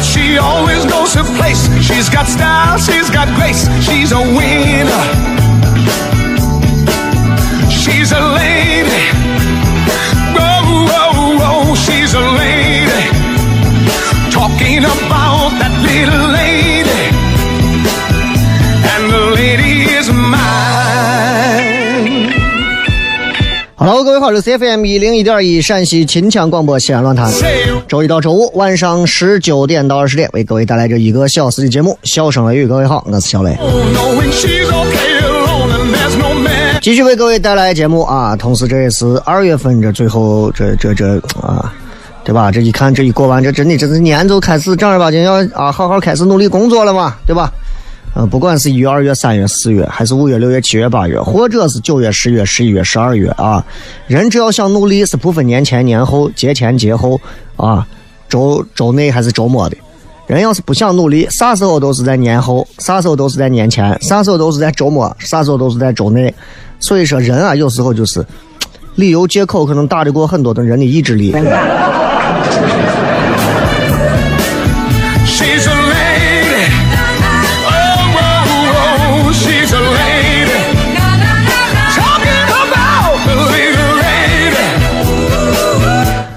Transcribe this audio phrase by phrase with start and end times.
[0.00, 1.68] Well, she always knows her place.
[1.84, 3.68] She's got style, she's got grace.
[3.84, 5.04] She's a winner.
[7.68, 9.04] She's a lady.
[10.32, 13.02] Whoa, whoa, whoa, she's a lady.
[14.32, 16.29] Talking about that little
[23.82, 27.32] Hello，各位好，这是 CFM 一零一点一陕西秦腔广播西安论坛。
[27.88, 32.66] 周一到周五晚上十九点到二十点，为各位带来这一个小时的节目《笑声雷雨》。
[32.68, 33.58] 各位好，我是小雷，
[36.82, 38.36] 继续为各位带来节目啊。
[38.36, 41.72] 同时，这也是二月份这最后这这这啊，
[42.22, 42.52] 对吧？
[42.52, 47.50] 这一看这一过完，这真的这是年就开始正儿八经要啊好好开始努力工作了嘛，对吧？
[48.16, 53.64] 嗯，不管是一月、二月、三月、四月，还是五月、六月、七月、八月，或者是九月、十月、十一月、十二月啊，
[54.08, 57.20] 人只要想努力，是不分年前年后、节前节后
[57.56, 57.86] 啊，
[58.28, 59.76] 周周内还是周末的。
[60.26, 66.32] 人要是不想努力，啥时候都是在年后，啥时候都是在年前，啥时候都是在周末，啥时候都是在周内。
[66.78, 68.24] 所以说，人啊，有时候就是
[68.96, 71.32] 理由借口可能大得过很多的人的意志力。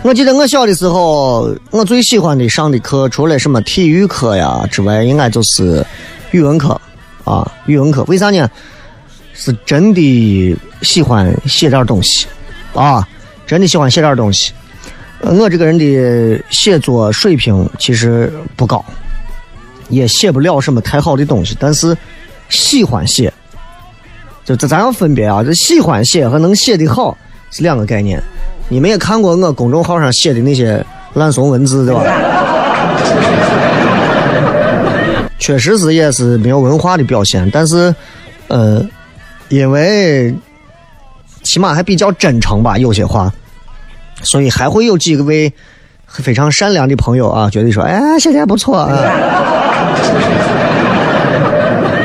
[0.03, 5.83] 我记得我小的时候，我最喜欢的上的课，除了什么体育课呀之外，应该就是
[6.31, 6.79] 语文课
[7.23, 8.03] 啊，语文课。
[8.09, 8.49] 为啥呢？
[9.33, 12.27] 是真的喜欢写点东西
[12.73, 13.07] 啊，
[13.47, 14.51] 真的喜欢写点东西。
[15.21, 18.83] 我这个人的写作水平其实不高，
[19.87, 21.97] 也写不了什么太好的东西，但是
[22.49, 23.33] 喜欢写。
[24.43, 27.17] 就这咱要分别啊，这喜欢写和能写得好
[27.51, 28.21] 是两个概念。
[28.69, 32.03] 你们也看过我公众号上写的那些烂怂文字，对吧？
[35.37, 37.93] 确实是也是没有文化的表现，但是，
[38.47, 38.81] 呃，
[39.49, 40.33] 因为
[41.43, 43.29] 起码还比较真诚吧，有些话，
[44.21, 45.51] 所以还会有几个位
[46.07, 48.97] 非常善良的朋友啊，觉得说，哎，写的还不错啊。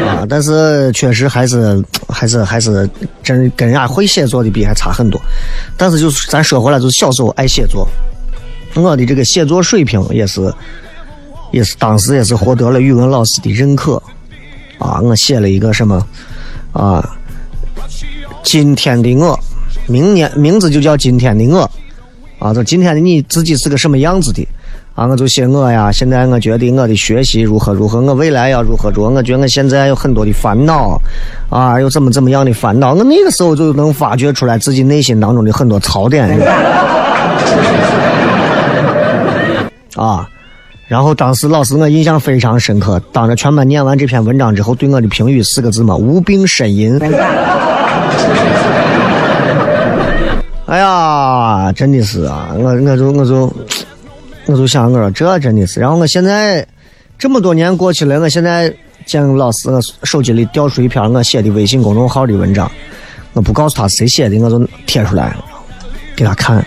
[0.05, 2.89] 啊，但是确实还是还是还是
[3.23, 5.21] 真跟人家会写作的比还差很多。
[5.77, 7.87] 但是就是咱说回来，就是小时候爱写作，
[8.75, 10.53] 我的这个写作水平也是
[11.53, 14.03] 也是当时也是获得了语文老师的认可
[14.79, 15.00] 啊。
[15.00, 16.06] 我写了一个什么
[16.73, 17.17] 啊，
[18.43, 19.38] 今天的我，
[19.87, 21.71] 明年名字就叫今天的我
[22.38, 24.47] 啊，就今天的你自己是个什么样子的。
[24.99, 31.00] 啊，我就写我呀，现在我觉得我的学习如何如何，我未来要如何如何，我觉得我现在有很多的烦恼，
[31.50, 36.29] 啊，有怎么怎么样的烦恼，我那个时候就能发掘出来自己内心当中的很多槽点。
[39.95, 40.29] 啊，
[40.89, 46.99] 然后当时老师我印象非常深刻，当着全班念完这篇文章之后，对我的评语四个字嘛：无病呻吟。
[50.67, 53.51] 哎呀，真的是啊，我我就我就
[54.49, 56.67] 我就想我说这真的是，然后我现在
[57.19, 58.75] 这么多年过去了，我现在
[59.05, 62.71] 见老师，我手机里调出一篇我写的微信公众号的文章，
[63.35, 65.37] 我不告诉他谁写的，我就贴出来
[66.17, 66.65] 给他看。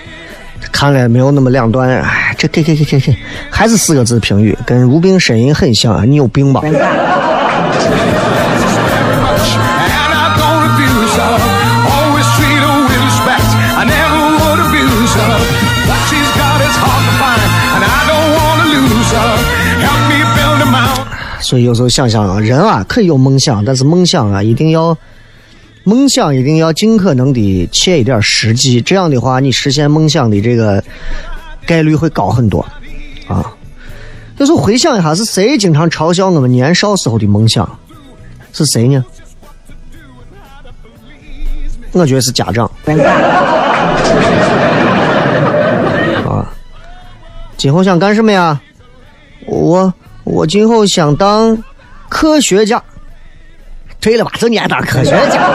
[0.72, 3.18] 看了没有那么两段，哎，这给给给给给，
[3.50, 6.62] 还是四个字评语，跟无病呻吟很像啊，你有病吧？
[21.52, 24.98] 所以有时候想想啊，人啊可以有梦想，但是梦想啊一定要，
[25.84, 30.82] 梦想一定要尽可能的切一点实际，这样的话你实现梦想的这个
[31.66, 32.66] 概率会高很多
[33.28, 33.54] 啊。
[34.38, 37.70] 有时候回想一下，是谁经常嘲笑我们年少时候的梦想？
[38.54, 39.04] 是谁呢？
[41.92, 42.72] 我觉得是家长。
[46.26, 46.50] 啊，
[47.58, 48.62] 今后想干什么呀？
[49.46, 51.58] 我我今后想当
[52.10, 52.82] 科学家。
[54.00, 54.32] 对了吧？
[54.40, 55.42] 就你爱当科学家。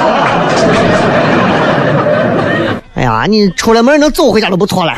[2.94, 4.94] 哎呀，你出了门能走回家都不错了，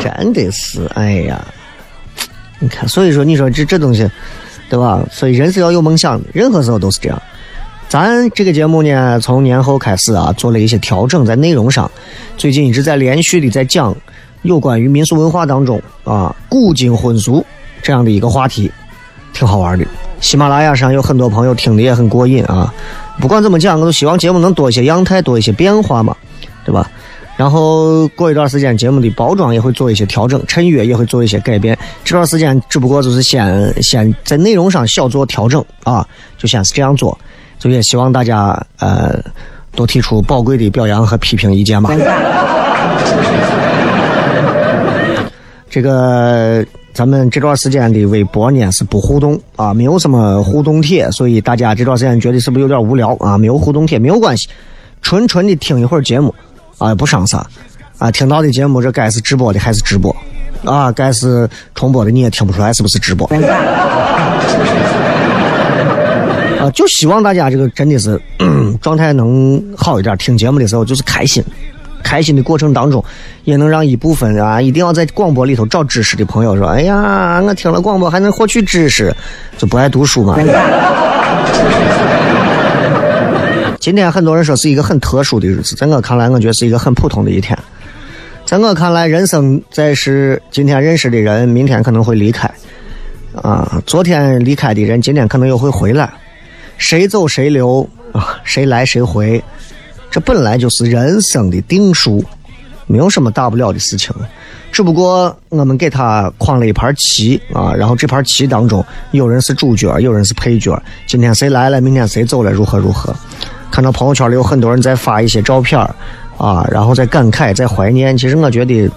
[0.00, 1.44] 真的是，哎呀，
[2.58, 4.08] 你看，所以说，你说这这东西，
[4.70, 5.02] 对吧？
[5.10, 7.22] 所以人是要有梦想的，任何时候都是这样。
[7.88, 11.90] 咱这个节目呢，从年后开始啊，做了一些调整，在内容上，
[12.38, 13.94] 最近一直在连续的在讲
[14.44, 17.44] 有关于民俗文化当中啊古今婚俗
[17.82, 18.70] 这样的一个话题，
[19.32, 19.84] 挺好玩的。
[20.20, 22.72] 喜马拉雅上有很多朋友听的也很过瘾啊。
[23.20, 26.16] 不管怎么讲，我都希望节目能多一些样态，多一些变化嘛，
[26.64, 26.90] 对吧？
[27.36, 31.76] 然后过一段时间，节目的包装也会做一些调整，衬乐也会做一些改变。
[32.04, 36.06] 这段时间只不过就是先先在内容上小做调整啊，
[36.38, 37.18] 就先是这样做。
[37.58, 39.18] 所以也希望大家呃
[39.74, 41.90] 多提出宝贵的表扬和批评意见吧。
[45.74, 53.36] 这个咱们这段时间的微博呢是不互动啊，没有什么互动帖，所以大家这段时间觉得是不是有点无聊啊？
[53.36, 54.48] 没有互动帖没有关系，
[55.02, 56.32] 纯纯的听一会儿节目
[56.78, 57.44] 啊，不伤啥
[57.98, 58.08] 啊。
[58.08, 60.14] 听到的节目这该是直播的还是直播
[60.64, 60.92] 啊？
[60.92, 63.26] 该是重播的你也听不出来是不是直播。
[66.60, 68.16] 啊，就希望大家这个真的是
[68.80, 71.42] 状态能好一点，听节目的时候就是开心，
[72.04, 73.04] 开心的过程当中，
[73.42, 79.12] 也能让一部分啊，一定要在广播里头找知识的朋友说，哎呀，我听了广播还能获取知识，
[79.58, 80.38] 就不爱读书嘛。
[83.80, 87.58] 今天很多人说是一个很特殊的日子，在我看来，我觉得是一个很普通的一天。
[88.46, 92.50] 在我看来，人生在世，今天认识的人，明天可能会离开，
[93.34, 96.10] 啊，昨天离开的人，今天可能又会回来。
[96.76, 99.42] 谁走谁留啊，谁来谁回，
[100.14, 102.24] 这本来就是人生的定数，
[102.86, 104.14] 没有什么大不了的事情。
[104.70, 110.80] 只不过我们给他框了一盘棋啊，然后这盘棋当中，有人是主角，有人是配角。
[111.08, 113.12] 今天谁来了，明天谁走了，如何如何？
[113.72, 115.80] 看到朋友圈里有很多人在发一些照片
[116.38, 118.16] 啊，然后在感慨，在怀念。
[118.16, 118.88] 其实我觉得，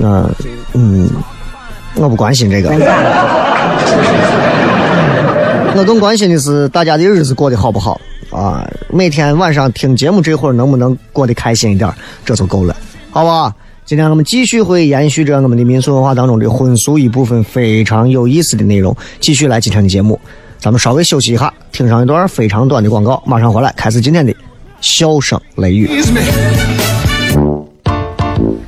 [0.00, 0.34] 嗯、
[0.72, 1.10] 嗯，
[1.96, 2.70] 我不关心这个。
[5.76, 8.00] 我更关心的是大家的日子过得好不好
[8.30, 8.68] 啊！
[8.88, 11.92] 每天晚上听节目这会儿能不能过得开心一点，
[12.24, 12.76] 这就够了，
[13.10, 13.54] 好吧？
[13.84, 20.18] 今天我们继续会延续着我们的民俗文化当中的婚俗一部分非常有意思的内容，继续来今天的节目。
[20.60, 24.32] 咱们稍微休息一下，听上一段非常短的广告，马上回来开始今天的
[24.80, 25.90] 笑声雷雨。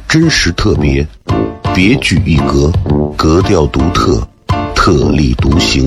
[0.09, 1.07] 真实特别，
[1.73, 2.73] 别具一格，
[3.17, 4.27] 格调独特，
[4.75, 5.87] 特立独行，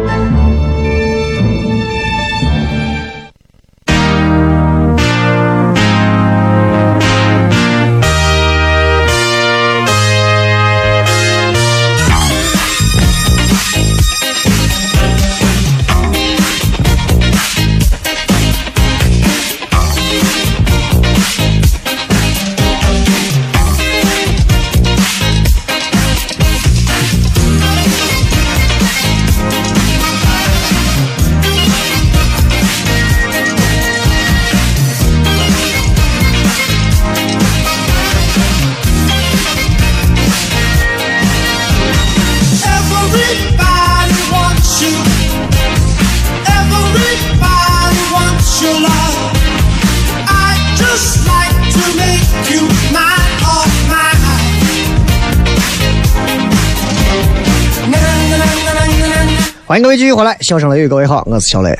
[59.71, 61.73] 欢迎各位继续回来，笑声雷雨，各位好，我是小雷。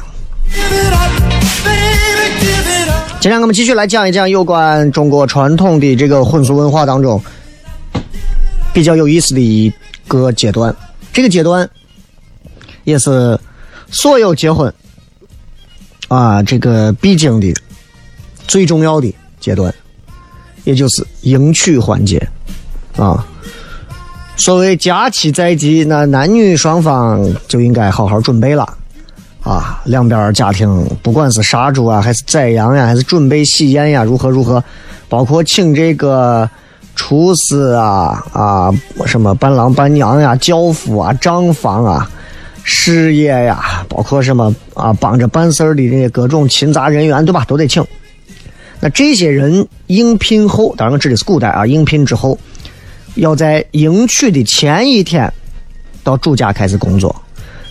[3.19, 7.21] 今天我们继续来讲一讲有关中国传统的这个婚俗文化当中
[8.73, 9.69] 比较有意思的一
[10.07, 10.73] 个阶段，
[11.11, 11.69] 这个阶段
[12.85, 13.37] 也是
[13.89, 14.73] 所有结婚
[16.07, 17.53] 啊这个必经的
[18.47, 19.75] 最重要的阶段，
[20.63, 22.25] 也就是迎娶环节
[22.95, 23.27] 啊。
[24.41, 28.67] 所谓佳期在即，那男女双方就应该好好准备了，
[29.43, 34.63] 啊，两边家庭不管是杀猪啊，还是宰羊呀，还是准备喜宴呀，如何如何，
[35.07, 36.49] 包括请这个
[36.95, 38.73] 厨师啊啊，
[39.05, 42.09] 什么伴郎伴娘呀，轿夫啊，账房啊，
[42.63, 47.45] 事业呀，包括什么啊，帮着办事儿的这些各种勤杂人员，对吧？
[47.47, 47.85] 都得请。
[48.79, 52.35] 那这些人应聘后，当然我指的是古代啊，应聘之后。
[53.15, 55.31] 要在迎娶的前一天，
[56.03, 57.13] 到主家开始工作，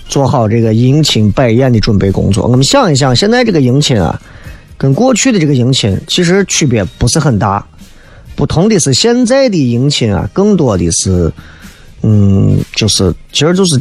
[0.08, 2.46] 做好这个迎亲摆宴的准备工作。
[2.46, 4.20] 我们想一想，现在这个迎亲啊，
[4.76, 7.66] 跟过去的这个迎亲其实区别不是很大。
[8.36, 11.30] 不同的是，现在的迎亲啊，更多的是，
[12.02, 13.80] 嗯，就是其实就是，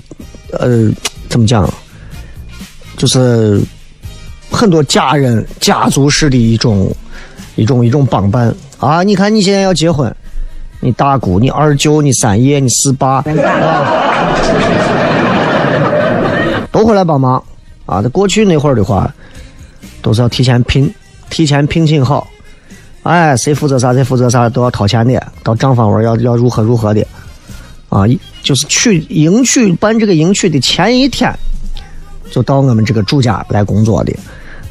[0.52, 0.92] 呃，
[1.30, 1.72] 怎么讲，
[2.98, 3.62] 就是
[4.50, 6.94] 很多家人家族式的一种
[7.56, 9.04] 一种一种帮办啊。
[9.04, 10.14] 你看，你现在要结婚。
[10.82, 13.24] 你大姑、你二舅、你三爷、你四爸，啊
[16.72, 17.44] 都会来帮忙
[17.86, 18.02] 啊！
[18.02, 19.12] 在过去那会儿的话，
[20.02, 20.94] 都是要提前聘、
[21.30, 22.28] 提前聘请好，
[23.04, 25.22] 哎，谁负责啥，谁负责啥，都要掏钱的。
[25.44, 27.06] 到账房玩要要如何如何的
[27.90, 28.04] 啊！
[28.44, 31.34] 就是去迎娶办这个迎娶的前一天，
[32.32, 34.14] 就到我们这个主家来工作的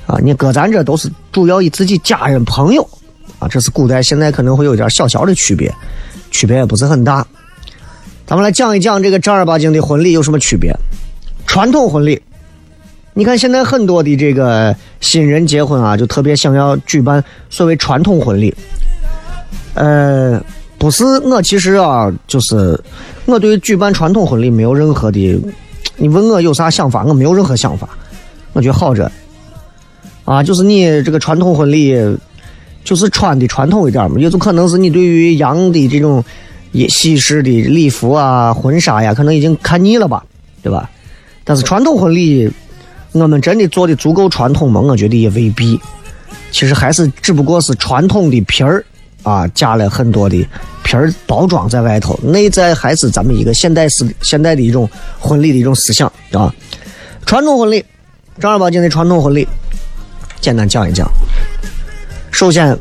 [0.07, 0.17] 啊！
[0.23, 2.89] 你搁咱这都是主要以自己家人朋友。
[3.39, 5.73] 啊，这是古代，现在可能会有点小小的区别，
[6.31, 7.25] 区别也不是很大。
[8.27, 10.75] 咱们来讲一讲这个正儿八经的婚礼有什么区别。
[11.47, 12.21] 传统婚礼，
[13.15, 18.53] 你看现在很多的这个新人结婚啊，就特别想要举办所谓传统婚礼。
[19.75, 20.43] 呃，
[20.77, 22.79] 不是我其实啊，就是
[23.25, 25.41] 我对举办传统婚礼没有任何的，
[25.97, 27.89] 你问我有啥想法，我没有任何想法，
[28.53, 29.11] 我觉得好着。
[30.25, 31.97] 啊，就是你这个传统婚礼。
[32.89, 36.25] 就是穿的传统一点嘛，也就可能是你对于洋的这种
[36.73, 40.25] 也西式的礼服啊、婚纱呀，可能已经看腻了吧，
[40.63, 40.89] 对吧？
[41.45, 42.51] 但是传统婚礼，
[43.13, 44.81] 我们真的做的足够传统吗？
[44.81, 45.79] 我觉得也未必。
[46.51, 48.83] 其实还是只不过是传统的皮儿
[49.23, 50.43] 啊，加了很多的
[50.83, 56.51] 皮儿包装在外头，内在还是咱们一个现代式、现代的一种婚礼的一种思想啊。
[57.27, 57.85] 传统婚礼，
[58.41, 59.47] 正儿八经的传统婚礼，
[60.41, 61.07] 简单讲一讲。
[62.31, 62.79] 首先，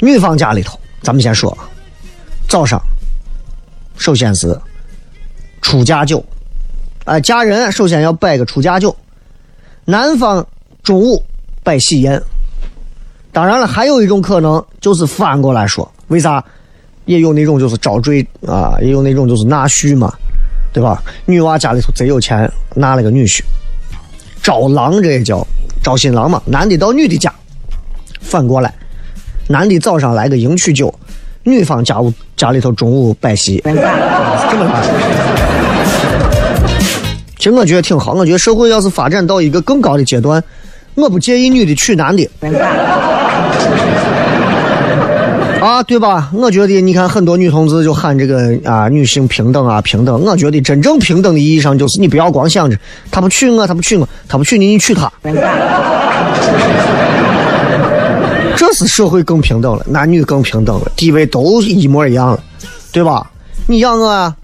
[0.00, 1.56] 女方家里头，咱们先说，
[2.48, 2.80] 早上，
[3.96, 4.58] 首先是
[5.62, 6.24] 出嫁酒，
[7.04, 8.94] 哎，嫁人首先要摆个出嫁酒。
[9.84, 10.46] 男方
[10.82, 11.24] 中午
[11.64, 12.22] 摆喜宴，
[13.32, 16.44] 当然了，还有一种可能就是反过来说，为啥？
[17.06, 20.12] 也有那种就是招赘啊，也有那种就是纳婿嘛，
[20.74, 21.02] 对吧？
[21.24, 23.40] 女娃家里头贼有钱，纳了个女婿，
[24.42, 25.42] 招郎这也叫
[25.82, 27.34] 招新郎嘛，男的到女的家。
[28.28, 28.70] 反过来，
[29.46, 30.94] 男的早上来个迎娶酒，
[31.44, 33.80] 女方家务家里头中午摆席，这么
[34.68, 34.82] 办？
[37.38, 40.44] 其实我觉得挺好，我觉得社会要是发展到一个更高的阶段，
[40.94, 42.28] 我不介意女的娶男的，
[45.62, 46.30] 啊，对吧？
[46.34, 50.22] 我觉得你看很多女同志就喊这个啊，女性平等啊，平等。
[50.22, 52.76] 我觉得真正平等的意义上就是你不要光想着
[53.10, 55.10] 他不娶我，他不娶我，他不娶你，你娶他。
[58.58, 62.42] 这是社会更平等了，男女更平等了，地位都一模一样了，
[62.90, 63.30] 对吧？
[63.68, 64.36] 你养我啊？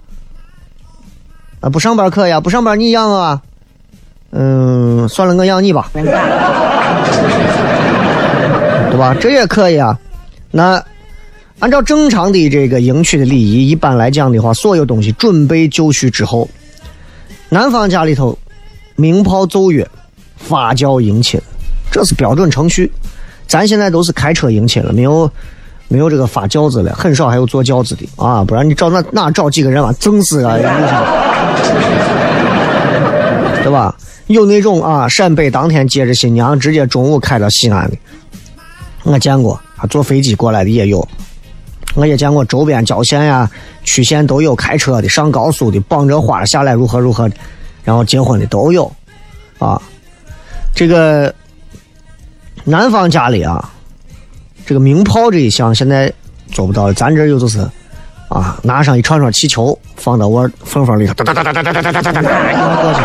[1.59, 3.41] 啊，不上班可以啊，不上班你养我啊？
[4.31, 6.03] 嗯，算了，我养你吧， 对
[8.97, 9.13] 吧？
[9.19, 9.99] 这也可以啊。
[10.49, 10.81] 那
[11.59, 16.49] 按照正常的这个迎娶的礼仪，一般来讲的话，所有东西准备就绪之后，
[17.49, 18.39] 男方家里头
[18.95, 19.85] 鸣炮奏乐，
[20.37, 21.37] 发轿迎亲，
[21.91, 22.89] 这是标准程序。
[23.47, 25.29] 咱现在都是开车迎亲了，没有
[25.87, 28.43] 没有这个发轿子了，很少还有坐轿子的啊！
[28.43, 29.93] 不然你找那哪找几个人啊？
[29.99, 30.57] 整死啊！
[33.63, 33.95] 对吧？
[34.27, 37.97] 有那种啊，陕北当天接着新娘，直接中午开到西安的，
[39.03, 41.07] 我见过，啊，坐飞机过来的也有，
[41.93, 43.49] 我也见过周边郊县呀、
[43.83, 47.35] 区县都有开车的，上高速的，绑着花下来如何如何的，
[47.83, 48.91] 然后结婚的都有，
[49.59, 49.79] 啊，
[50.73, 51.33] 这个
[52.67, 53.71] 南方家里啊，
[54.65, 56.11] 这个鸣炮这一项现在
[56.51, 57.59] 做不到了，咱这有就是，
[58.27, 62.99] 啊，拿上一串串气球放到我缝缝里头，哒哒哒哒哒哒哒哒哒哒哒，过去。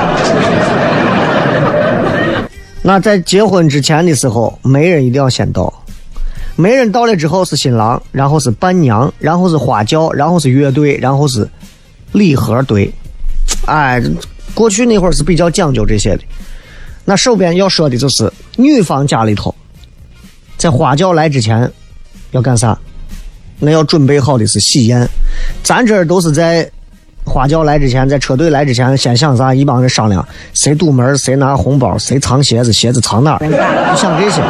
[2.82, 5.70] 那在结婚之前的时候，媒人一定要先到。
[6.56, 11.46] 媒人到了之后是新郎，然后是伴娘，然后是花轿，然后是乐队，然后是
[12.12, 12.90] 礼盒队。
[13.66, 14.02] 哎，
[14.54, 16.22] 过去那会儿是比较讲究这些的。
[17.10, 19.52] 那手边要说的就是女方家里头，
[20.56, 21.68] 在花轿来之前
[22.30, 22.78] 要干啥？
[23.58, 25.04] 那要准备好的是喜宴。
[25.64, 26.70] 咱这儿都是在。
[27.26, 29.52] 花轿来之前，在车队来之前，先想啥？
[29.52, 33.38] 一帮人商量，谁堵门，谁拿红包，谁藏鞋子，鞋子藏哪儿？
[33.40, 34.40] 就想这些。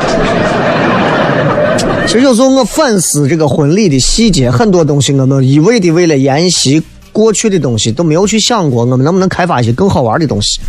[2.07, 10.61] 其实有时候我反思这个婚礼的细节，很多东西我们一味的为了沿袭过去的东西，都没有去想过我们能不能开发一些更好玩的东西，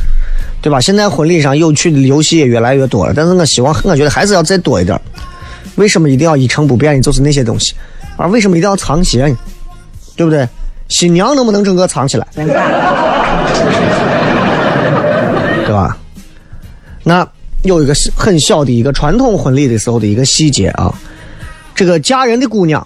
[0.61, 0.79] 对吧？
[0.81, 4.99] 现在婚礼上有趣的游戏也越来越多了，但是我希望，我觉得还是要再多一点。
[5.75, 7.73] 为什么一定要一成不变的就是那些东西？
[8.17, 9.37] 而为什么一定要藏鞋呢？
[10.15, 10.47] 对不对？
[10.89, 12.27] 新娘能不能整个藏起来？
[12.35, 12.45] 对
[15.73, 15.97] 吧？
[17.03, 17.27] 那
[17.63, 20.93] 有一个很小的一个传统婚礼的时候的一个细节啊，
[21.73, 22.85] 这个嫁人的姑娘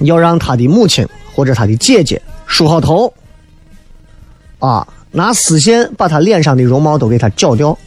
[0.00, 3.10] 要让她的母亲或者她的姐姐梳好头，
[4.58, 7.78] 啊，拿丝线把他脸上的容貌都给他绞掉，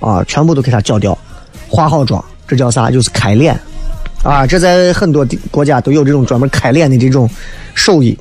[0.00, 1.16] 啊，全部都给他绞掉，
[1.68, 2.90] 化好妆，这叫啥？
[2.90, 3.58] 就是开脸。
[4.22, 7.28] 啊，这在很多的国家都有这种专门开脸的这种
[7.74, 8.16] 手艺，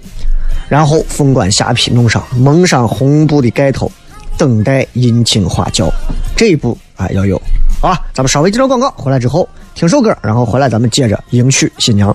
[0.70, 3.92] 然后凤冠霞帔弄上，蒙上红布的盖头，
[4.38, 5.92] 等待迎亲花轿，
[6.38, 7.40] 这一步啊要有。
[7.82, 12.12] 好啊，咱们稍微接着广告，回来之后听首歌，然后回来咱们接着迎娶新娘。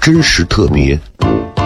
[0.00, 0.96] 真实特别，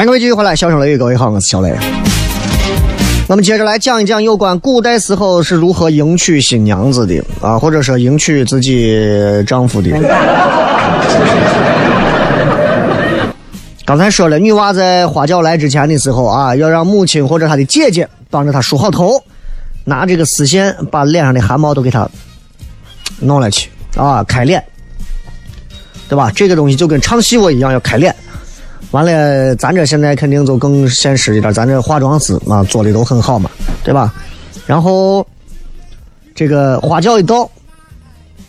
[0.00, 1.76] 欢迎各位继续回来，笑声雷雨，各位好，我是小雷。
[3.28, 8.98] 我们接着来讲一讲有关古代时候是如何迎娶新娘子的啊，或者说迎娶自己
[9.46, 9.90] 丈夫的。
[13.84, 19.22] 刚才说了，女娃在花轿来之前的时候啊，要让母亲或者她的姐姐帮着她梳好头，
[19.84, 22.08] 拿这个丝线把脸上的汗毛都给她
[23.18, 24.64] 弄了去啊，开脸，
[26.08, 26.32] 对吧？
[26.34, 28.16] 这个东西就跟唱戏我一样，要开脸。
[28.90, 33.48] 完了，咱这现在肯定就更现实一点，咱这化妆师啊做的都很好嘛，
[33.84, 34.12] 对吧？
[34.66, 35.24] 然后
[36.34, 37.48] 这个花轿一到，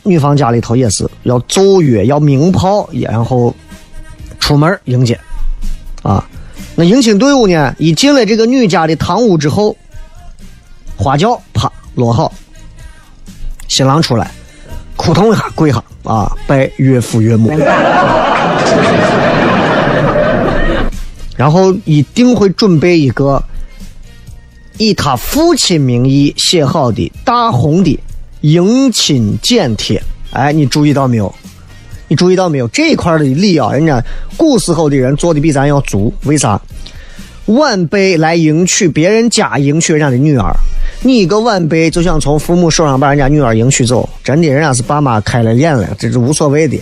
[0.02, 3.54] 女方家里头也是要奏乐，要鸣炮，然后
[4.40, 5.20] 出门迎接
[6.02, 6.28] 啊。
[6.74, 9.76] 那迎亲队伍呢，一进了这个女家的堂屋之后，
[10.98, 12.34] 花轿啪落好，
[13.68, 14.32] 新郎出来，
[14.98, 17.52] 扑通一下跪下啊，拜岳父岳母。
[21.42, 23.44] 然后一定会准备一个
[24.78, 28.00] 以他父亲名义写好的大红的
[28.42, 30.00] 迎亲简帖。
[30.34, 31.34] 哎，你注意到没有？
[32.08, 32.68] 你注意到没有？
[32.68, 34.00] 这一块的礼啊，人家
[34.38, 36.14] 古时候的人做的比咱要足。
[36.26, 36.62] 为啥？
[37.48, 40.54] 晚辈来迎娶别人家迎娶人家的女儿，
[41.02, 46.80] 你一个晚辈就想从父母手上把人家女儿迎娶走，真的，人家是爸妈开了眼了，这是无所谓的。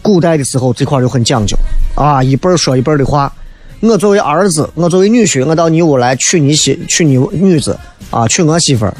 [0.00, 1.56] 古代的时候，这块就很讲究
[1.94, 3.32] 啊，一辈儿说一辈儿的话。
[3.80, 7.78] 我作为儿子，我作为女婿，我到你屋来娶你媳，娶你女子
[8.10, 8.94] 啊，娶我媳妇儿。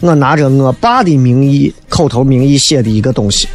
[0.00, 3.48] 我拿着我爸的名义，口头名义写的一个东西，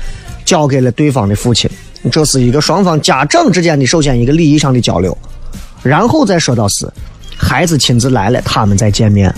[0.45, 1.69] 交给了对方的父亲。
[2.09, 5.15] 这是一个双方家长之间的首先一个礼仪上的交流，
[5.83, 6.89] 然后再说到是
[7.35, 9.33] 孩子亲自来了，他们再见面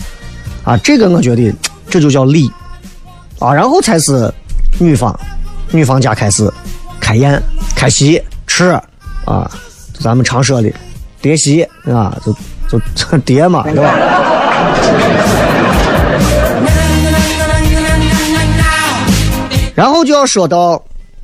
[0.63, 0.77] 啊。
[0.77, 1.51] 这个我觉得
[1.89, 2.51] 这就叫礼
[3.39, 4.31] 啊，然后才是
[4.77, 5.19] 女方，
[5.71, 6.47] 女方家开始。
[6.99, 7.41] 开宴、
[7.75, 8.79] 开席、吃
[9.25, 9.49] 啊，
[9.99, 10.71] 咱们常说的
[11.21, 12.17] 叠席啊，
[12.69, 13.93] 就就叠嘛，对吧？
[19.73, 20.83] 然后就要说到，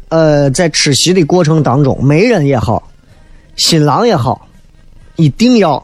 [0.10, 2.82] 呃，在吃席的过程当中，媒人也好，
[3.56, 4.48] 新郎也好，
[5.16, 5.84] 一定要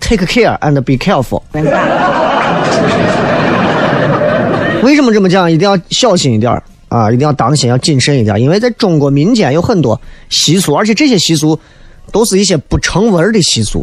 [0.00, 1.40] take care and be careful。
[4.82, 5.50] 为什么这么讲？
[5.50, 6.62] 一定要小心一点儿。
[6.92, 11.58] 啊，一定要当心，要谨慎一点，因为在中国民间有很多习俗，而且这些习俗
[12.10, 13.82] 都是一些不成文的习俗。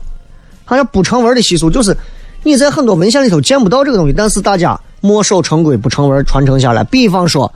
[0.63, 1.97] 好像不成文的习俗，就是
[2.43, 6.83] 你在很多文献里头见不到这个东西，但是大家墨守成规，不成文传承下来。
[6.83, 7.51] 比方说，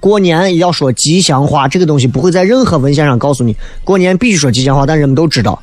[0.00, 5.62] 过年要说吉祥话，这个东西不会在任何文献上告诉你过年必须说吉祥话，但人们都知道。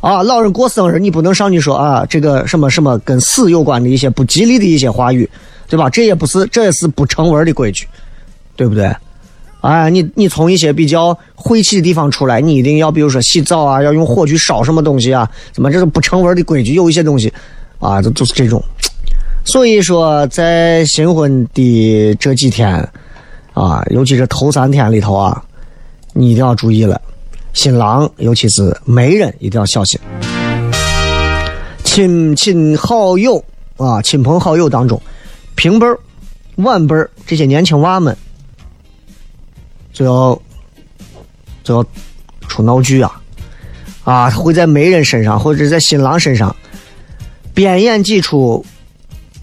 [0.00, 5.30] 啊，老人过生日，你不能上去说啊，这个什么什么跟死有关的一些不吉利的一些话语，
[5.68, 5.88] 对吧？
[5.88, 7.86] 这也不是，这也是不成文的规矩。
[8.56, 8.94] 对不对？
[9.60, 15.30] 哎，你你从一些比较晦气的地方出来，你一定要比如说洗澡啊，要用火去烧什么东西啊？
[15.52, 16.74] 怎么这是不成文的规矩？
[16.74, 17.32] 有一些东西
[17.78, 18.60] 啊，就就是这种。
[19.44, 22.76] 所以说，在新婚的这几天
[23.54, 25.40] 啊，尤其是头三天里头啊，
[26.12, 27.00] 你一定要注意了。
[27.52, 29.96] 新郎，尤其是媒人，一定要小心。
[31.84, 33.44] 亲亲好友
[33.76, 35.00] 啊，亲朋好友当中，
[35.54, 35.96] 平辈儿、
[36.56, 38.16] 晚辈儿这些年轻娃们。
[39.92, 40.40] 就要
[41.62, 41.86] 就要
[42.48, 43.20] 出闹剧啊
[44.04, 44.30] 啊！
[44.30, 46.54] 会在媒人身上或者在新郎身上
[47.54, 48.64] 编演几出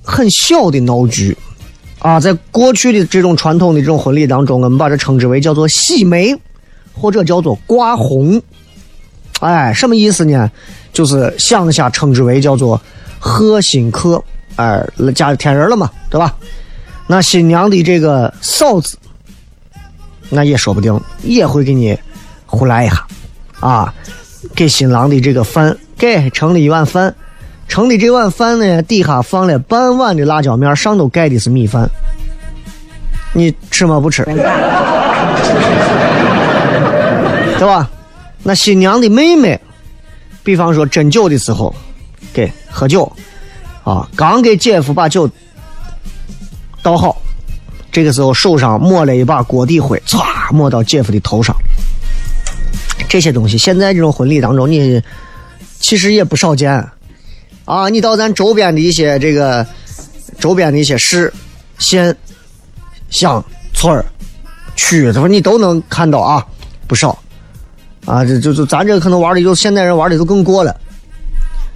[0.04, 1.38] 很小的闹剧
[2.00, 2.20] 啊！
[2.20, 6.36] 在过去的这种传统的这种婚礼当中，我们把这称之为叫做喜媒，
[6.94, 8.42] 或者叫做挂红。
[9.40, 10.52] 哎，什么意思呢？
[10.92, 12.82] 就是乡下称之为叫做
[13.20, 14.22] 贺新客。
[14.56, 14.84] 哎，
[15.16, 16.36] 家里添人了嘛，对吧？
[17.08, 18.98] 那新娘的这个嫂子。
[20.30, 21.98] 那也说不定，也会给你
[22.46, 23.06] 胡来一下，
[23.60, 23.94] 啊，
[24.56, 27.14] 给新郎的这个饭给盛了一碗饭，
[27.68, 31.90] 盛的这碗饭呢，底下放了半碗的辣椒面，上头盖的是米饭，
[33.34, 34.00] 你吃吗？
[34.00, 34.24] 不吃，
[37.58, 37.90] 对吧？
[38.44, 39.60] 那新娘的妹妹，
[40.44, 41.76] 比方说斟酒的时候，
[42.32, 43.12] 给喝酒，
[43.84, 45.30] 啊，刚给姐夫把酒
[46.82, 47.22] 倒好。
[47.92, 51.56] 这个时候手上抹了一把锅底灰，唰抹到姐夫的头上。
[53.08, 55.02] 这些东西现在这种婚礼当中，你
[55.80, 56.72] 其实也不少见
[57.66, 57.90] 啊。
[57.90, 59.66] 你到咱周边的一些这个
[60.40, 61.34] 周边的一些市、
[61.80, 62.16] 县、
[63.10, 64.06] 乡、村儿、
[64.76, 66.46] 区，他说你都能看到啊，
[66.88, 67.18] 不少
[68.06, 68.24] 啊。
[68.24, 70.80] 这就就咱这可能玩的就现代人玩的就更过了。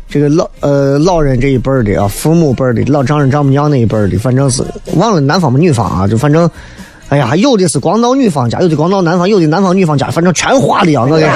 [0.09, 4.63] 这个老呃老人这一辈儿的啊，父母辈儿的老丈人丈母娘那一辈儿的，反正是
[4.95, 6.49] 忘了男方不女方啊，就反正，
[7.09, 11.33] 哎呀，有的是光到女方家，有的光到男方，有的男方女方家，反正全花的啊，我跟你说。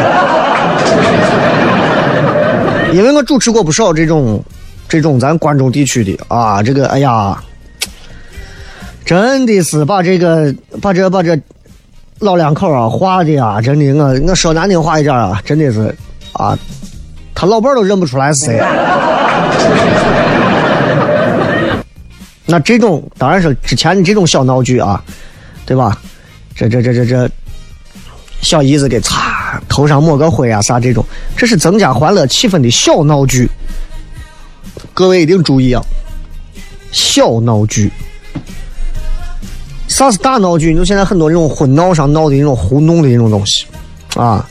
[2.94, 4.42] 因为我主持过不少这种
[4.88, 7.38] 这种咱关中地区的啊，这个哎呀，
[9.04, 11.38] 真的是把这个把这把这
[12.20, 15.94] 老两口啊画的啊，真的我我说难听话一点啊，真的是
[16.32, 16.58] 啊，
[17.40, 18.60] 他老伴儿都认不出来是谁。
[22.48, 25.04] 那这种当然是之前的这种小闹剧啊，
[25.64, 25.96] 对吧？
[26.56, 27.30] 这这这这这
[28.42, 31.06] 小姨子给擦头上抹个灰啊啥这种，
[31.38, 33.48] 这是增加欢乐气氛的小闹剧。
[34.96, 35.84] 各位一定注意啊，
[36.92, 37.92] 小闹剧。
[39.88, 40.74] 啥是大闹剧？
[40.74, 43.68] 就现在很多这种婚闹上闹的那种胡弄的那种东西
[44.16, 44.44] 啊。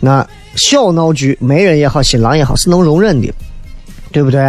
[0.00, 3.32] 那小闹剧，媒人也好，新郎也好，是能容忍的，
[4.12, 4.40] 对不对？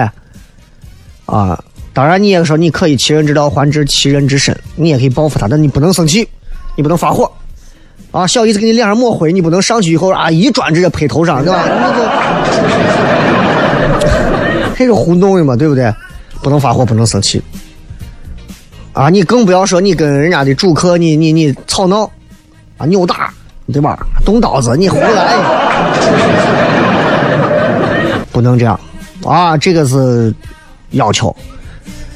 [1.26, 1.64] 啊，
[1.94, 6.28] 当然你也说你可以其人之道还治其人之身，你也可以报复他，但你不能生气，
[6.76, 7.32] 你不能发火。
[8.12, 11.64] 啊，小姨子给你脸上抹灰，你不能上去以后啊一砖直接拍头上，对吧？
[11.68, 12.10] 那个
[14.78, 15.94] 这是胡弄的嘛，对不对？
[16.42, 17.42] 不能发火，不能生气。
[18.94, 22.10] 啊，你更不要说你跟人家的主客，你你你吵闹，
[22.78, 23.34] 啊扭打，
[23.74, 23.98] 对吧？
[24.24, 25.36] 动刀子，你胡来，
[28.32, 28.80] 不能这样。
[29.24, 30.34] 啊，这个是
[30.92, 31.36] 要求。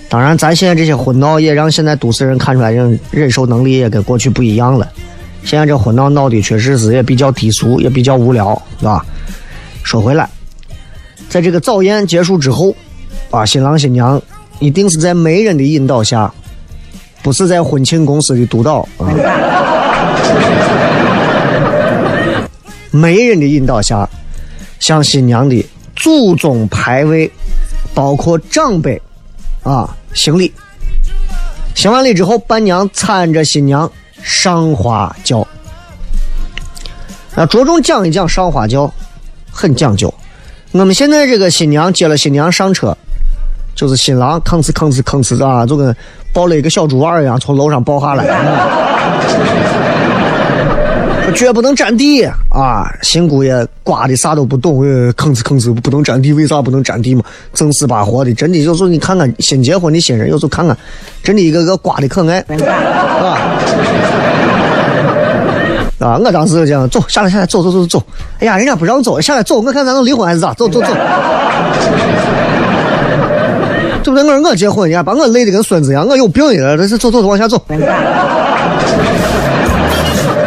[0.09, 4.87] 当然，咱现在这些婚闹也让现在都市人看出来，忍忍受能力也跟过去不一样了。
[5.43, 9.05] 现在这婚闹闹的确实是也比较低俗，也比较无聊，是吧？
[9.83, 10.29] 说回来，
[11.29, 12.75] 在这个早宴结束之后，
[13.31, 14.21] 啊，新郎新娘
[14.59, 16.31] 一定是在媒人的引导下，
[17.23, 19.07] 不是在婚庆公司的督导啊，
[22.91, 24.07] 媒人的引导下，
[24.79, 27.31] 向新娘的祖宗牌位，
[27.93, 29.01] 包括长辈，
[29.63, 30.53] 啊，行礼。
[31.75, 33.89] 行完礼之后，伴娘搀着新娘。
[34.21, 35.47] 上花轿，
[37.35, 38.93] 那着重讲一讲上花轿，
[39.49, 40.13] 很讲究。
[40.73, 42.95] 我们现在这个新娘接了新娘上车，
[43.73, 45.95] 就是新郎吭哧吭哧吭哧啊，就跟
[46.33, 48.25] 抱了一个小猪娃一样，从楼上抱下来。
[51.29, 52.91] 说绝不能占地啊！
[53.01, 57.23] 新姑爷刮的啥都不懂，吭哧吭哧不能占地，为啥不能占地嘛？
[57.53, 60.75] 正死八活的，真的有时候你看看新结婚的新人，有时候看看，
[61.23, 63.37] 真的一个个刮的可爱，啊！
[65.99, 66.17] 啊！
[66.17, 68.01] 我当时就讲，走下来，下来，走走走走。
[68.39, 70.53] 哎呀，人家不让走，下来走，我看咱能离婚还是咋？
[70.53, 70.87] 走走走。
[74.01, 74.23] 对不对？
[74.23, 76.75] 我说我结婚，人家把我累的跟孙子一样，我有病呀！
[76.77, 77.61] 这是走走走，往下走。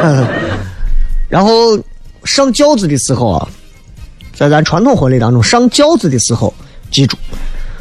[0.04, 0.26] 嗯。
[1.32, 1.80] 然后
[2.24, 3.48] 上轿子的时候啊，
[4.34, 6.52] 在咱传统婚礼当中，上轿子的时候，
[6.90, 7.16] 记住，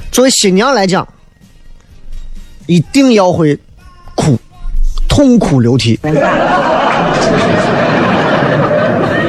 [0.10, 1.06] 作为新娘来讲，
[2.66, 3.60] 一定要会
[4.16, 4.40] 哭，
[5.10, 6.00] 痛哭流涕，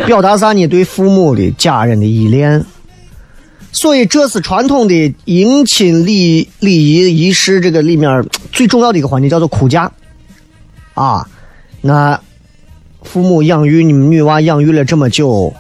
[0.07, 0.69] 表达啥呢？
[0.69, 2.65] 对父母的、家人的依恋。
[3.73, 9.91] 所以这是传统的迎亲礼礼仪仪式这个里面最重要的一个环节，叫做哭嫁。
[10.95, 11.29] 啊，
[11.81, 12.21] 那。
[13.05, 15.53] 父母养育你们女娃养育了这么久，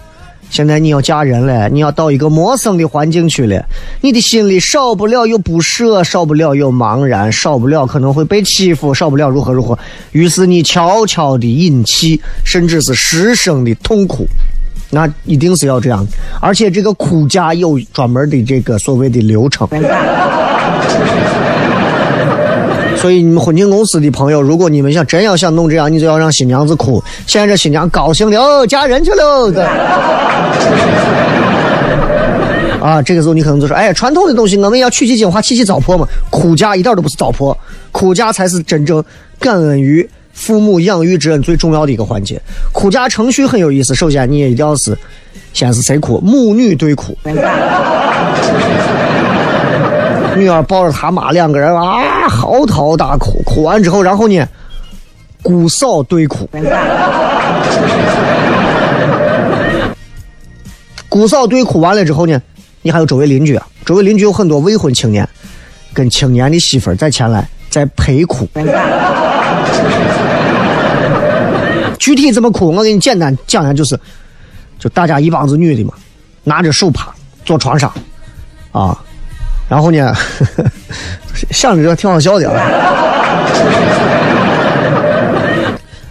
[0.50, 3.64] 现在你要嫁人了，你要到一个陌生的环境去了，
[4.00, 9.78] 你的心里少不了有不舍，少不了有茫然，少不了可能会被欺负，少不了如何如何。
[10.12, 14.26] 于是你悄悄的引气，甚至是失声的痛哭，
[14.90, 16.06] 那一定是要这样。
[16.40, 19.68] 而且这个哭嫁有专门的这个所谓的流程。
[23.02, 27.02] 所以你们婚庆公司的朋友，如果你们想真要想弄这样，你就要让新娘子哭。
[27.26, 29.50] 现在这新娘高兴了，嫁人去了。
[32.80, 36.06] 啊，这个时候你可能就说：“哎，传统的东西我们要取其精华，弃其糟粕嘛。
[36.30, 37.56] 哭嫁一点都不是糟粕，
[37.90, 39.04] 哭嫁才是真正
[39.40, 42.40] 感恩于父母养育之恩最重要的一个环节。
[42.72, 44.96] 哭嫁程序很有意思，首先你也一定要是，
[45.52, 46.20] 先是谁哭？
[46.20, 47.18] 母女对哭。
[50.36, 54.46] 女儿抱着他妈两个人啊嚎啕大哭，哭完之后，然后呢，
[55.42, 56.48] 姑嫂对哭。
[61.08, 62.40] 姑嫂对哭完了之后呢，
[62.80, 65.28] 你还有周围邻居啊，周围邻居有很多未婚青年，
[65.92, 68.48] 跟青年的媳妇在前来在陪哭。
[71.98, 73.98] 具体怎么哭，我给你简单讲讲，就是，
[74.78, 75.92] 就大家一帮子女的嘛，
[76.42, 77.14] 拿着手帕
[77.44, 77.92] 坐床上，
[78.72, 78.98] 啊。
[79.72, 80.14] 然后呢，
[81.50, 82.60] 想着这挺好笑的啊。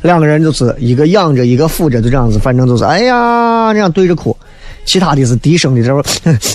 [0.01, 4.35] 两个人就是一个仰着，一个俯着，就这样子，反正就是哎呀这样对着哭。
[4.83, 6.01] 其他的是低声的这会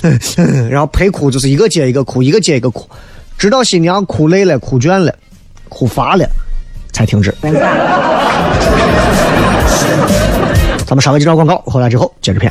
[0.69, 2.85] 然后陪哭就是一个接一个哭，一个接一个哭，
[3.38, 5.14] 直到新娘哭累了、哭倦了、
[5.69, 6.29] 哭乏了，
[6.92, 7.33] 才停止。
[10.85, 12.51] 咱们稍微介绍广告，回来之后接着片。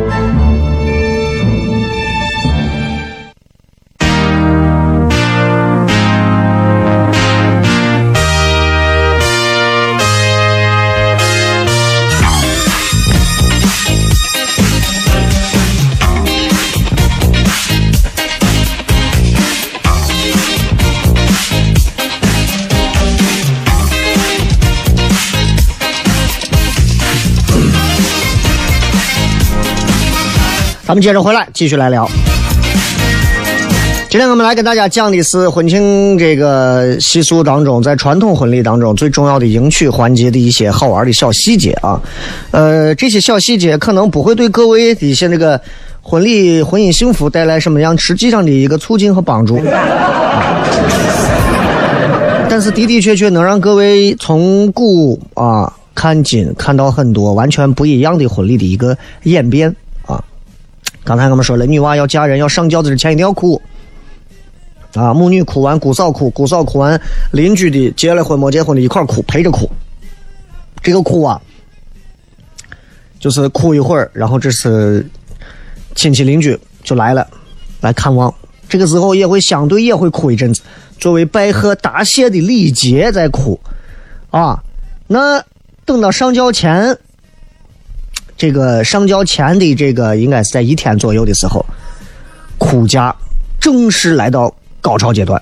[30.91, 32.05] 咱们接着回来，继续来聊。
[34.09, 41.97] 今天我们来跟大家讲的是婚庆这个习俗当中，在传统婚礼当中最重要的迎娶环节的一些好玩的小细节啊。
[42.51, 45.57] 呃，这些小细节可能不会对各位的一些那个
[46.01, 49.61] 婚礼婚姻幸福带来什么样实际上的一个促进和帮助，
[52.49, 59.73] 但是的的确确能让各位从古啊看今，看到很多完全不一样的婚礼的一个演变。
[61.03, 63.59] 刚才我们说了，女娃要嫁人要上轿子之前一定要哭，
[64.93, 69.69] 啊，母女哭完，姑嫂哭，姑嫂哭完，邻居的结了婚没结婚的一块哭，陪着哭。
[70.83, 71.41] 这个哭啊，
[73.19, 75.05] 就是哭一会儿，然后这是
[75.95, 77.27] 亲戚邻居就来了，
[77.81, 78.33] 来看望。
[78.69, 80.61] 这个时候也会相对也会哭一阵子，
[80.99, 83.59] 作为拜贺答谢的礼节在哭，
[84.29, 84.63] 啊，
[85.07, 85.43] 那
[85.83, 86.97] 等到上轿前。
[88.41, 91.63] 这个上轿前的这个应该是在一天左右的时候，
[92.57, 93.15] 哭嫁
[93.59, 94.51] 正式来到
[94.81, 95.39] 高潮阶段。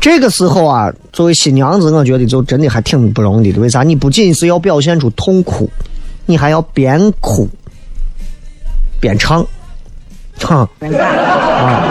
[0.00, 3.60] 这个时候啊，作为新娘子，我觉得就真的还挺不容易的。
[3.60, 3.84] 为啥？
[3.84, 5.70] 你不仅是要表现出痛苦，
[6.26, 7.48] 你还要边哭
[8.98, 9.46] 边唱，
[10.40, 11.88] 唱啊。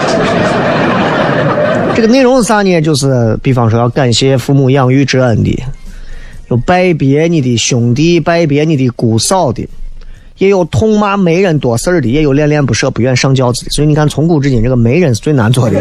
[1.95, 2.82] 这个内容是啥呢？
[2.82, 5.58] 就是比方说要感谢父母养育之恩的。
[6.49, 9.67] 有拜别你的兄弟，拜别你的姑嫂的，
[10.39, 13.71] 也有痛骂媒人多事儿的，也有恋恋不舍、不愿上轿子的。
[13.71, 15.79] 所以你看，从古至今，这个媒人是最难做的。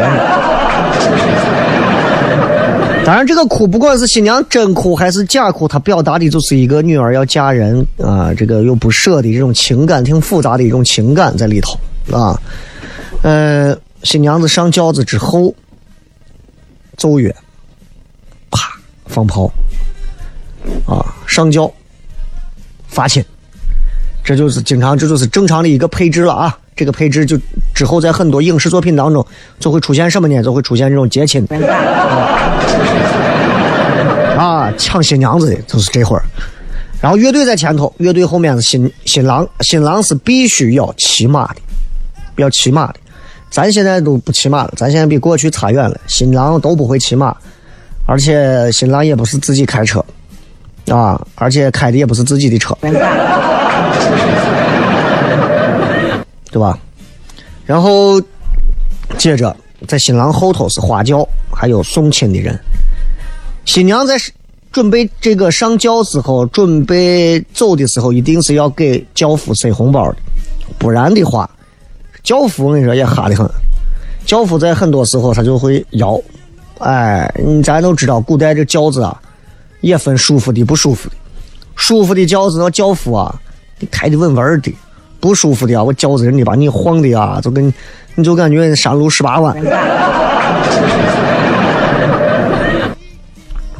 [3.03, 11.75] 当然，这个哭不管是新娘真哭还是假哭，它表达的就是一个女儿要嫁人啊，这个又不舍的这种情感，挺复杂的一种情感在里头
[12.15, 12.39] 啊。
[13.23, 15.51] 呃，新娘子上轿子之后，
[16.95, 17.33] 奏乐，
[18.51, 18.69] 啪，
[19.07, 19.51] 放炮。
[20.85, 21.71] 啊，上轿，
[22.87, 23.23] 发亲，
[24.23, 26.57] 这就是经常，这就是正常的一个配置了啊。
[26.75, 27.37] 这个配置就
[27.75, 29.25] 之后在很多影视作品当中
[29.59, 30.41] 就会出现什么呢？
[30.41, 31.45] 就会出现这种接亲
[34.37, 36.23] 啊，抢新娘子的，就是这会儿。
[37.01, 41.55] 然后乐队在前头，乐队后面是新新郎，新郎是必须要骑马的，
[42.37, 42.95] 要骑马的。
[43.49, 45.99] 咱现在都不骑马了，咱现在比过去差远了。
[46.07, 47.35] 新郎都不会骑马，
[48.05, 50.05] 而且新郎也不是自己开车。
[50.89, 52.75] 啊，而且开的也不是自己的车，
[56.51, 56.77] 对吧？
[57.65, 58.19] 然后
[59.17, 59.55] 接着
[59.87, 62.59] 在新郎后头是花轿，还有送亲的人。
[63.65, 64.15] 新娘在
[64.71, 70.17] 准备这个上轿时候，准备走的时候，一定是要给轿夫塞红包的，
[70.79, 71.47] 不然的话，
[72.23, 73.47] 轿夫我跟你说也哈的很。
[74.25, 76.19] 轿夫在很多时候他就会摇，
[76.79, 77.31] 哎，
[77.63, 79.21] 咱都知道，古代这轿子啊。
[79.81, 81.15] 也分舒服的不舒服的，
[81.75, 83.33] 舒服的轿子那轿夫啊，
[83.79, 84.73] 你开的稳稳的，
[85.19, 87.73] 不舒服的啊，我轿子人的把你晃的啊，就跟
[88.15, 89.55] 你就感觉山路十八弯。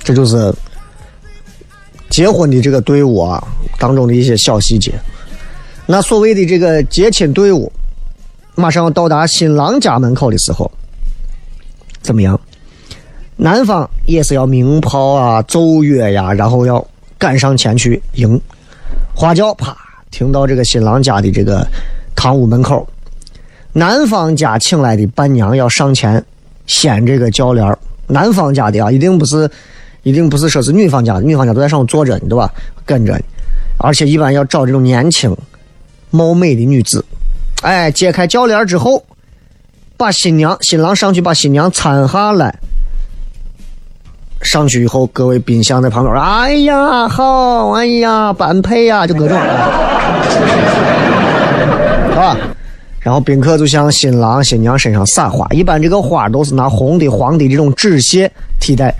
[0.03, 0.53] 这就是
[2.09, 3.45] 结婚的这个队伍啊
[3.77, 4.93] 当中的一些小细节。
[5.85, 7.71] 那所谓的这个接亲队伍，
[8.55, 10.71] 马上要到达新郎家门口的时候，
[12.01, 12.39] 怎么样？
[13.41, 16.85] 男方也是要鸣炮啊、奏乐呀，然后要
[17.17, 18.39] 赶上前去迎。
[19.15, 19.73] 花轿啪，
[20.11, 21.65] 停到这个新郎家的这个
[22.17, 22.85] 堂屋门口。
[23.71, 26.21] 男方家请来的伴娘要上前
[26.67, 27.77] 掀这个轿帘。
[28.07, 29.49] 男方家的啊，一定不是，
[30.03, 32.53] 一定不是说是女方家的，女方家都在上头坐着呢，对吧？
[32.85, 33.17] 跟着，
[33.77, 35.33] 而且一般要找这种年轻、
[36.09, 37.05] 貌美的女子。
[37.61, 39.01] 哎，揭开轿帘之后，
[39.95, 42.53] 把新娘、新郎上去把新娘搀下来。
[44.41, 49.37] 上去以后，各位宾相在旁边，哎呀，好，哎呀，般配呀，就各种，
[52.17, 52.37] 啊，
[53.01, 58.95] 然后宾客就向新郎新娘身上撒花，一般这个花都是拿红的、黄的这种纸屑替代。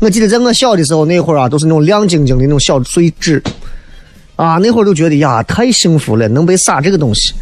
[0.00, 3.42] 我记得在我小的时候，那会儿啊，都是那种亮晶晶的那种小碎纸，
[4.36, 7.34] 啊，那会儿都觉得呀，太幸福了，能被撒这个东西，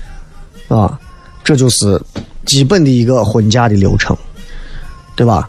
[0.69, 0.99] 啊，
[1.45, 2.01] 这就是
[2.45, 4.17] 基本的一个婚嫁的流程，
[5.15, 5.49] 对吧？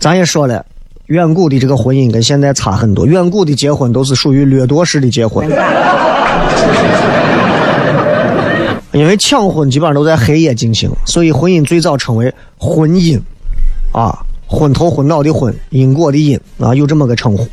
[0.00, 0.64] 咱也说了。
[1.08, 5.48] 远古的这个婚姻跟现在差很多，远古的结婚都是属于掠夺式的结婚，
[8.92, 13.18] 因为抢婚基本上都在黑夜进行，所以婚姻最早称为婚姻，
[13.90, 17.48] 啊，昏头昏脑的昏，因果的因啊，有这么个称呼。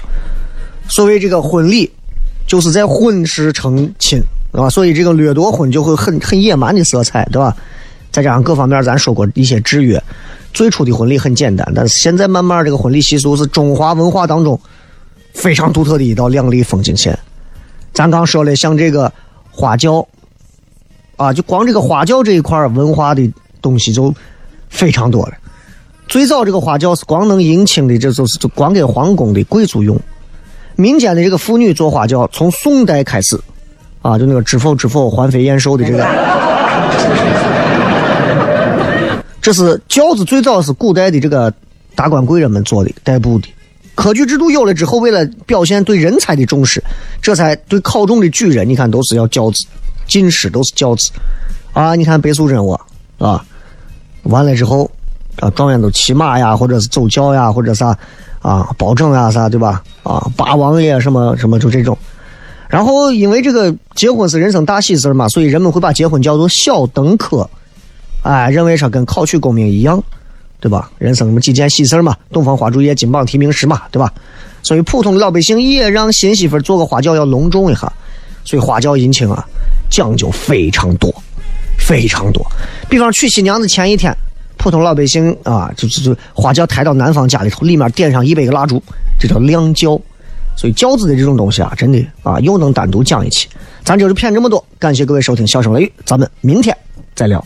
[0.90, 1.90] 所谓这个婚礼，
[2.46, 7.56] 就是在婚时成亲啊，所以这个掠夺婚就会很很野蛮的色彩，对吧？
[8.12, 10.04] 再加上各方面，咱说过一些制约。
[10.56, 14.58] 最初的婚礼很简单，但是现在慢慢这个婚礼习俗是中华文化当中
[15.34, 17.20] 非常独特的一道亮丽风景线。
[17.94, 19.12] 咱刚说了，像这个
[19.52, 20.08] 花轿
[21.18, 23.30] 啊，就光这个花轿这一块文化的
[23.62, 24.16] 东西就
[24.70, 25.34] 非常多了。
[26.08, 30.00] 最早这个花轿是光能迎亲的，这就是就光给皇宫的贵族用。
[30.78, 33.38] 民间的这个妇女坐花轿，从宋代开始
[34.02, 36.06] 啊，就那个知否知否，环肥燕瘦的这个。
[39.46, 41.54] 这是轿子最早是古代的这个
[41.94, 43.48] 达官贵人们做的代步的，
[43.94, 46.84] 科举制度有了之后，为了表现对人才的重视，
[47.22, 49.64] 这才对考中的举人，你看都是要轿子，
[50.08, 51.12] 进士都是轿子，
[51.74, 52.72] 啊，你看背诵人物
[53.20, 53.46] 啊，
[54.24, 54.90] 完了之后
[55.40, 57.96] 啊，状元都骑马呀，或者是走轿呀，或者啥
[58.42, 59.84] 啊，包拯呀啥，对吧？
[60.02, 61.96] 啊，八王爷什么什么就这种，
[62.68, 67.48] 然后因为这个结婚是人生大喜事嘛，所以人们会把结婚叫做小登科。
[68.26, 70.04] 哎，认为说跟考取功名一样，
[70.60, 70.90] 对吧？
[70.98, 74.12] 人生那么几件喜事嘛，洞房花烛夜，金榜题名时嘛，对吧？
[74.64, 77.82] 所以普通的老百姓也让新媳妇做个花轿要隆重一下，
[78.44, 79.46] 所以花轿迎亲啊，
[79.92, 81.14] 讲究非常多，
[81.78, 82.44] 非常多。
[82.90, 84.12] 比方娶新娘子前一天，
[84.58, 88.82] 普通老百姓啊，就就就花轿抬到男方家里头，里面点上一百个蜡烛，
[89.20, 90.02] 这叫亮轿。
[90.58, 93.48] 所以轿子的这种东西啊，真的啊，又能单独讲一期。
[93.84, 96.76] 咱就是骗这么多，感谢各位收听《笑声雷雨》，咱们明天
[97.14, 97.46] 再聊。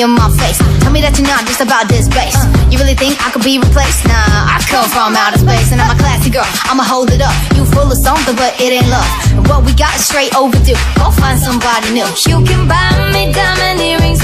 [0.00, 0.58] In my face.
[0.82, 2.34] Tell me that you're not just about this bass.
[2.70, 4.06] You really think I could be replaced?
[4.06, 4.14] Nah,
[4.54, 6.46] I come from outer space and I'm a classy girl.
[6.70, 7.34] I'ma hold it up.
[7.58, 9.08] You full of something, but it ain't love.
[9.50, 10.78] What we got is straight overdue.
[10.98, 12.06] Go find somebody new.
[12.26, 14.17] You can buy me diamonds